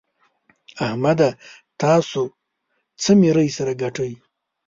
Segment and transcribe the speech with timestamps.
[0.85, 1.29] احمده!
[1.81, 2.21] تاسو
[3.01, 4.13] څه ميرۍ سره ګټئ؟!